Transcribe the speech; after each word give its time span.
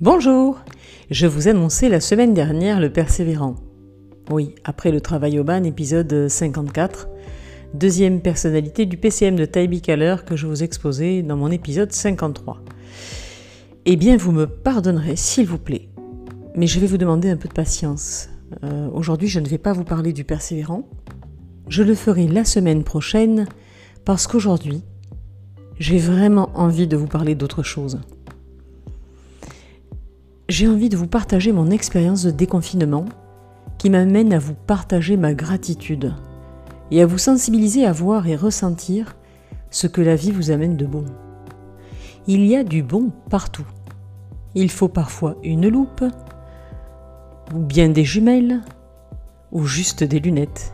Bonjour 0.00 0.60
Je 1.10 1.26
vous 1.26 1.48
annonçais 1.48 1.88
la 1.88 1.98
semaine 1.98 2.32
dernière 2.32 2.78
le 2.78 2.88
persévérant. 2.88 3.56
Oui, 4.30 4.54
après 4.62 4.92
le 4.92 5.00
travail 5.00 5.40
au 5.40 5.44
ban, 5.44 5.64
épisode 5.64 6.28
54, 6.28 7.08
deuxième 7.74 8.20
personnalité 8.20 8.86
du 8.86 8.96
PCM 8.96 9.34
de 9.34 9.44
Taibi 9.44 9.82
Kaler 9.82 10.14
que 10.24 10.36
je 10.36 10.46
vous 10.46 10.62
exposais 10.62 11.22
dans 11.24 11.36
mon 11.36 11.50
épisode 11.50 11.90
53. 11.90 12.62
Eh 13.86 13.96
bien, 13.96 14.16
vous 14.16 14.30
me 14.30 14.46
pardonnerez, 14.46 15.16
s'il 15.16 15.48
vous 15.48 15.58
plaît, 15.58 15.88
mais 16.54 16.68
je 16.68 16.78
vais 16.78 16.86
vous 16.86 16.96
demander 16.96 17.28
un 17.28 17.36
peu 17.36 17.48
de 17.48 17.54
patience. 17.54 18.28
Euh, 18.62 18.88
aujourd'hui, 18.92 19.26
je 19.26 19.40
ne 19.40 19.48
vais 19.48 19.58
pas 19.58 19.72
vous 19.72 19.82
parler 19.82 20.12
du 20.12 20.22
persévérant. 20.22 20.88
Je 21.66 21.82
le 21.82 21.96
ferai 21.96 22.28
la 22.28 22.44
semaine 22.44 22.84
prochaine 22.84 23.48
parce 24.04 24.28
qu'aujourd'hui, 24.28 24.84
j'ai 25.80 25.98
vraiment 25.98 26.50
envie 26.54 26.86
de 26.86 26.96
vous 26.96 27.08
parler 27.08 27.34
d'autre 27.34 27.64
chose 27.64 27.98
j'ai 30.48 30.66
envie 30.66 30.88
de 30.88 30.96
vous 30.96 31.06
partager 31.06 31.52
mon 31.52 31.70
expérience 31.70 32.22
de 32.22 32.30
déconfinement 32.30 33.04
qui 33.76 33.90
m'amène 33.90 34.32
à 34.32 34.38
vous 34.38 34.54
partager 34.54 35.16
ma 35.18 35.34
gratitude 35.34 36.14
et 36.90 37.02
à 37.02 37.06
vous 37.06 37.18
sensibiliser 37.18 37.84
à 37.84 37.92
voir 37.92 38.26
et 38.26 38.34
ressentir 38.34 39.16
ce 39.70 39.86
que 39.86 40.00
la 40.00 40.16
vie 40.16 40.30
vous 40.30 40.50
amène 40.50 40.76
de 40.76 40.86
bon. 40.86 41.04
Il 42.26 42.46
y 42.46 42.56
a 42.56 42.64
du 42.64 42.82
bon 42.82 43.10
partout. 43.28 43.66
Il 44.54 44.70
faut 44.70 44.88
parfois 44.88 45.36
une 45.42 45.68
loupe, 45.68 46.04
ou 47.54 47.58
bien 47.58 47.90
des 47.90 48.04
jumelles, 48.04 48.62
ou 49.52 49.66
juste 49.66 50.02
des 50.02 50.18
lunettes. 50.18 50.72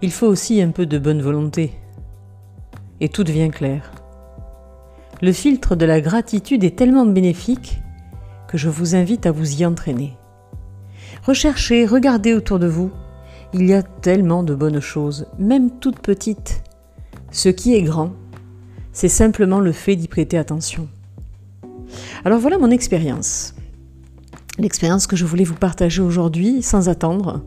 Il 0.00 0.12
faut 0.12 0.28
aussi 0.28 0.62
un 0.62 0.70
peu 0.70 0.86
de 0.86 0.98
bonne 0.98 1.22
volonté. 1.22 1.72
Et 3.00 3.08
tout 3.08 3.24
devient 3.24 3.50
clair. 3.50 3.90
Le 5.22 5.32
filtre 5.32 5.74
de 5.74 5.86
la 5.86 6.00
gratitude 6.00 6.62
est 6.62 6.76
tellement 6.76 7.06
bénéfique 7.06 7.80
je 8.56 8.68
vous 8.68 8.94
invite 8.94 9.26
à 9.26 9.32
vous 9.32 9.60
y 9.60 9.66
entraîner. 9.66 10.16
Recherchez, 11.26 11.86
regardez 11.86 12.34
autour 12.34 12.58
de 12.58 12.66
vous. 12.66 12.90
Il 13.52 13.66
y 13.66 13.74
a 13.74 13.82
tellement 13.82 14.42
de 14.42 14.54
bonnes 14.54 14.80
choses, 14.80 15.26
même 15.38 15.70
toutes 15.78 16.00
petites. 16.00 16.62
Ce 17.30 17.48
qui 17.48 17.74
est 17.74 17.82
grand, 17.82 18.12
c'est 18.92 19.08
simplement 19.08 19.60
le 19.60 19.72
fait 19.72 19.96
d'y 19.96 20.08
prêter 20.08 20.38
attention. 20.38 20.88
Alors 22.24 22.38
voilà 22.38 22.58
mon 22.58 22.70
expérience. 22.70 23.54
L'expérience 24.58 25.06
que 25.06 25.16
je 25.16 25.24
voulais 25.24 25.44
vous 25.44 25.54
partager 25.54 26.00
aujourd'hui 26.00 26.62
sans 26.62 26.88
attendre, 26.88 27.42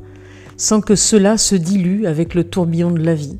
sans 0.58 0.82
que 0.82 0.96
cela 0.96 1.38
se 1.38 1.56
dilue 1.56 2.06
avec 2.06 2.36
le 2.36 2.44
tourbillon 2.44 2.92
de 2.92 3.04
la 3.04 3.16
vie. 3.16 3.38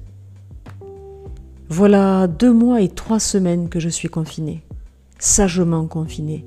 Voilà 1.70 2.28
deux 2.28 2.54
mois 2.54 2.82
et 2.82 2.88
trois 2.88 3.20
semaines 3.20 3.68
que 3.68 3.80
je 3.80 3.90
suis 3.90 4.08
confinée, 4.08 4.64
sagement 5.20 5.86
confinée. 5.86 6.46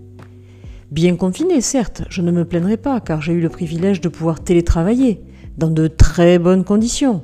Bien 0.90 1.14
confiné, 1.14 1.60
certes, 1.60 2.02
je 2.10 2.20
ne 2.20 2.32
me 2.32 2.44
plaindrai 2.44 2.76
pas, 2.76 3.00
car 3.00 3.22
j'ai 3.22 3.32
eu 3.32 3.40
le 3.40 3.48
privilège 3.48 4.00
de 4.00 4.08
pouvoir 4.08 4.42
télétravailler, 4.42 5.20
dans 5.56 5.70
de 5.70 5.86
très 5.86 6.40
bonnes 6.40 6.64
conditions. 6.64 7.22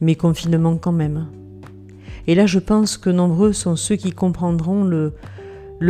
Mais 0.00 0.16
confinement 0.16 0.76
quand 0.76 0.92
même. 0.92 1.28
Et 2.26 2.34
là, 2.34 2.46
je 2.46 2.58
pense 2.58 2.96
que 2.96 3.10
nombreux 3.10 3.52
sont 3.52 3.76
ceux 3.76 3.94
qui 3.94 4.10
comprendront 4.10 4.82
le, 4.82 5.12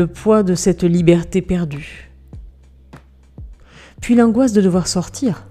poids 0.08 0.42
de 0.42 0.54
cette 0.54 0.82
liberté 0.82 1.40
perdue. 1.40 2.10
Puis 4.02 4.14
l'angoisse 4.14 4.52
de 4.52 4.60
devoir 4.60 4.86
sortir. 4.86 5.46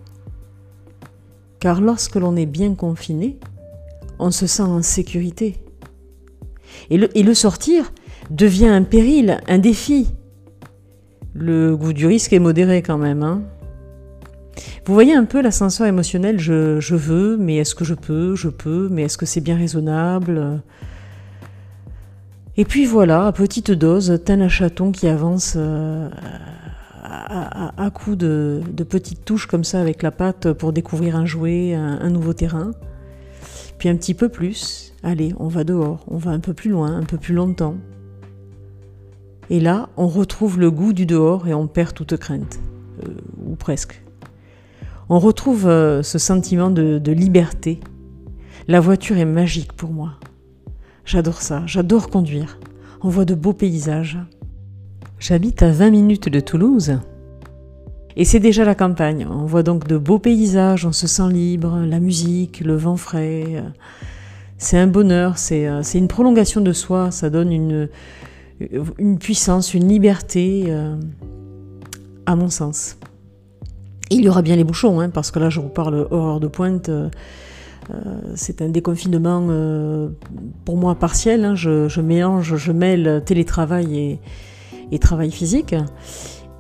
Car 1.60 1.82
lorsque 1.82 2.16
l'on 2.16 2.36
est 2.36 2.46
bien 2.46 2.76
confiné, 2.76 3.40
on 4.20 4.30
se 4.30 4.46
sent 4.46 4.62
en 4.62 4.84
sécurité. 4.84 5.58
Et 6.92 7.24
le 7.24 7.34
sortir 7.34 7.92
devient 8.30 8.68
un 8.68 8.84
péril, 8.84 9.42
un 9.48 9.58
défi, 9.58 10.10
le 11.34 11.76
goût 11.76 11.94
du 11.94 12.06
risque 12.06 12.34
est 12.34 12.40
modéré 12.40 12.82
quand 12.82 12.98
même. 12.98 13.24
Hein. 13.24 13.42
Vous 14.86 14.94
voyez 14.94 15.14
un 15.14 15.26
peu 15.26 15.42
l'ascenseur 15.42 15.88
émotionnel, 15.88 16.40
je, 16.40 16.96
veux, 16.96 17.38
mais 17.38 17.58
est-ce 17.58 17.76
que 17.76 17.86
je 17.86 17.94
peux? 17.94 18.36
Je 18.36 18.50
peux, 18.50 18.90
mais 18.92 19.04
est-ce 19.04 19.18
que 19.18 19.26
c'est 19.26 19.42
bien 19.42 19.58
raisonnable? 19.58 20.62
Et 22.58 22.66
puis 22.66 22.86
voilà, 22.86 23.28
à 23.28 23.32
petite 23.32 23.72
dose, 23.72 24.20
tel 24.26 24.42
un 24.42 24.50
chaton 24.50 24.92
qui 24.92 25.08
avance 25.08 25.56
euh, 25.58 26.10
à, 27.02 27.90
coups 27.92 28.18
de, 28.18 28.62
petites 28.88 29.26
touches 29.26 29.48
comme 29.48 29.64
ça 29.64 29.82
avec 29.82 30.04
la 30.04 30.12
patte 30.12 30.54
pour 30.54 30.72
découvrir 30.72 31.16
un 31.16 31.26
jouet, 31.26 31.74
un 31.74 32.10
nouveau 32.10 32.34
terrain. 32.34 32.72
Puis 33.84 33.90
un 33.90 33.96
petit 33.96 34.14
peu 34.14 34.30
plus, 34.30 34.94
allez, 35.04 35.34
on 35.40 35.48
va 35.48 35.64
dehors, 35.64 36.06
on 36.08 36.18
va 36.18 36.32
un 36.32 36.40
peu 36.40 36.54
plus 36.54 36.70
loin, 36.70 36.96
un 36.96 37.04
peu 37.04 37.18
plus 37.18 37.34
longtemps. 37.34 37.76
Et 39.54 39.60
là, 39.60 39.90
on 39.98 40.08
retrouve 40.08 40.60
le 40.60 40.72
goût 40.72 40.94
du 40.94 41.06
dehors 41.06 41.48
et 41.48 41.54
on 41.54 41.68
perd 41.68 41.94
toute 41.94 42.18
crainte, 42.18 42.60
euh, 43.04 43.12
ou 43.46 43.56
presque. 43.56 44.02
On 45.10 45.20
retrouve 45.20 45.68
euh, 45.68 46.02
ce 46.02 46.18
sentiment 46.18 46.72
de, 46.72 46.98
de 46.98 47.12
liberté. 47.12 47.80
La 48.68 48.80
voiture 48.80 49.16
est 49.20 49.26
magique 49.26 49.74
pour 49.74 49.92
moi. 49.92 50.14
J'adore 51.06 51.44
ça, 51.44 51.62
j'adore 51.68 52.10
conduire. 52.10 52.58
On 53.04 53.10
voit 53.10 53.26
de 53.26 53.36
beaux 53.36 53.54
paysages. 53.54 54.18
J'habite 55.20 55.62
à 55.62 55.72
20 55.72 55.92
minutes 55.92 56.30
de 56.30 56.40
Toulouse. 56.40 56.98
Et 58.16 58.26
c'est 58.26 58.40
déjà 58.40 58.66
la 58.66 58.74
campagne. 58.74 59.28
On 59.30 59.46
voit 59.46 59.62
donc 59.62 59.88
de 59.88 60.00
beaux 60.00 60.18
paysages, 60.18 60.84
on 60.84 60.92
se 60.92 61.06
sent 61.06 61.32
libre, 61.32 61.78
la 61.86 62.00
musique, 62.00 62.62
le 62.62 62.76
vent 62.76 62.98
frais. 62.98 63.64
C'est 64.58 64.80
un 64.80 64.88
bonheur, 64.88 65.38
c'est 65.38 65.68
euh, 65.68 65.84
une 65.94 66.08
prolongation 66.08 66.60
de 66.60 66.74
soi, 66.74 67.12
ça 67.12 67.30
donne 67.30 67.52
une, 67.52 67.88
une 68.98 69.18
puissance, 69.18 69.74
une 69.74 69.88
liberté, 69.88 70.66
euh, 70.68 70.96
à 72.26 72.36
mon 72.36 72.50
sens. 72.50 72.98
il 74.10 74.24
y 74.24 74.30
aura 74.30 74.42
bien 74.42 74.56
les 74.56 74.64
bouchons, 74.64 75.00
hein, 75.00 75.10
parce 75.10 75.32
que 75.32 75.40
là 75.40 75.50
je 75.50 75.60
vous 75.60 75.70
parle 75.70 76.08
horreur 76.12 76.40
de 76.40 76.48
pointe. 76.48 76.90
Euh, 76.90 77.10
euh, 77.94 77.96
c'est 78.36 78.62
un 78.62 78.70
déconfinement 78.70 79.46
pour 80.64 80.78
moi 80.78 80.96
partiel. 80.96 81.44
Hein. 81.44 81.56
je, 81.56 82.02
mélange, 82.02 82.56
je 82.56 82.72
mêle 82.72 83.22
télétravail 83.26 84.20
et, 84.92 85.00
travail 85.00 85.32
physique. 85.32 85.76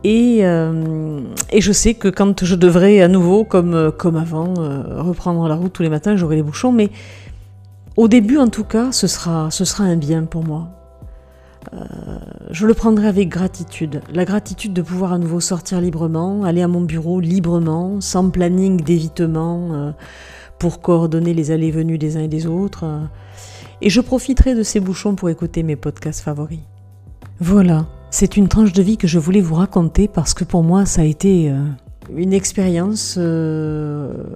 Et, 0.03 0.41
je 0.41 1.71
sais 1.71 1.93
que 1.93 2.09
quand 2.09 2.43
je 2.43 2.55
devrais 2.55 3.01
à 3.01 3.07
nouveau, 3.07 3.45
comme, 3.45 3.73
avant, 4.17 4.53
reprendre 4.55 5.47
la 5.47 5.55
route 5.55 5.71
tous 5.71 5.83
les 5.83 5.89
matins, 5.89 6.17
j'aurai 6.17 6.35
les 6.35 6.43
bouchons. 6.43 6.73
Mais 6.73 6.89
au 7.95 8.09
début, 8.09 8.37
en 8.37 8.49
tout 8.49 8.65
cas, 8.65 8.91
ce 8.91 9.07
sera 9.07 9.49
un 9.79 9.95
bien 9.95 10.23
pour 10.23 10.43
moi. 10.43 10.82
Euh, 11.73 11.85
je 12.51 12.67
le 12.67 12.73
prendrai 12.73 13.07
avec 13.07 13.29
gratitude. 13.29 14.01
La 14.13 14.25
gratitude 14.25 14.73
de 14.73 14.81
pouvoir 14.81 15.13
à 15.13 15.17
nouveau 15.17 15.39
sortir 15.39 15.79
librement, 15.81 16.43
aller 16.43 16.61
à 16.61 16.67
mon 16.67 16.81
bureau 16.81 17.19
librement, 17.19 18.01
sans 18.01 18.29
planning 18.29 18.81
d'évitement 18.81 19.73
euh, 19.73 19.91
pour 20.59 20.81
coordonner 20.81 21.33
les 21.33 21.51
allées 21.51 21.71
venues 21.71 21.97
des 21.97 22.17
uns 22.17 22.21
et 22.21 22.27
des 22.27 22.47
autres. 22.47 22.85
Et 23.81 23.89
je 23.89 24.01
profiterai 24.01 24.55
de 24.55 24.63
ces 24.63 24.79
bouchons 24.79 25.15
pour 25.15 25.29
écouter 25.29 25.63
mes 25.63 25.75
podcasts 25.75 26.21
favoris. 26.21 26.59
Voilà, 27.39 27.87
c'est 28.11 28.37
une 28.37 28.47
tranche 28.47 28.73
de 28.73 28.81
vie 28.81 28.97
que 28.97 29.07
je 29.07 29.19
voulais 29.19 29.41
vous 29.41 29.55
raconter 29.55 30.07
parce 30.07 30.33
que 30.33 30.43
pour 30.43 30.63
moi 30.63 30.85
ça 30.85 31.01
a 31.01 31.05
été 31.05 31.49
euh, 31.49 31.63
une 32.15 32.33
expérience 32.33 33.17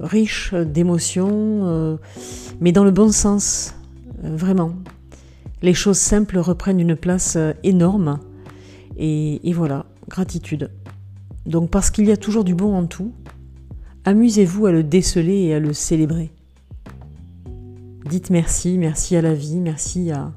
riche 0.02 0.54
d'émotions, 0.54 2.00
mais 2.60 2.72
dans 2.72 2.84
le 2.84 2.92
bon 2.92 3.12
sens, 3.12 3.76
vraiment 4.24 4.72
les 5.62 5.74
choses 5.74 5.98
simples 5.98 6.38
reprennent 6.38 6.80
une 6.80 6.96
place 6.96 7.36
euh, 7.36 7.54
énorme. 7.64 8.20
Et, 8.98 9.54
voilà, 9.54 9.86
gratitude. 10.10 10.72
Donc 11.46 11.70
parce 11.70 11.92
qu'il 11.92 12.06
y 12.06 12.12
a 12.12 12.18
toujours 12.18 12.44
du 12.44 12.56
bon 12.56 12.76
en 12.76 12.88
tout, 12.88 13.14
amusez-vous 14.06 14.66
à 14.66 14.72
le 14.72 14.84
déceler 14.84 15.44
et 15.44 15.54
à 15.54 15.60
le 15.60 15.74
célébrer. 15.74 16.32
Dites 18.10 18.30
merci, 18.30 18.78
merci 18.78 19.16
à 19.16 19.22
la 19.22 19.34
vie, 19.34 19.60
merci 19.60 20.12
à, 20.12 20.34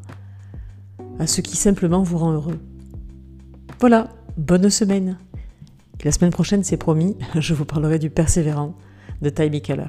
ce 1.27 1.41
qui 1.41 1.57
simplement 1.57 2.03
vous 2.03 2.19
rend 2.19 2.33
heureux. 2.33 2.59
Voilà, 3.79 4.11
bonne 4.37 4.69
semaine. 4.69 5.17
la 6.05 6.13
semaine 6.13 6.33
prochaine, 6.33 6.63
c'est 6.63 6.77
promis, 6.77 7.17
je 7.35 7.55
vous 7.55 7.65
parlerai 7.65 7.99
du 7.99 8.11
persévérant 8.11 8.75
de 9.23 9.31
Ty 9.31 9.51
Keller. 9.63 9.89